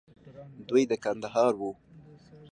دوى 0.67 0.83
د 0.91 0.93
کندهار 1.03 1.53
وو. 1.57 1.71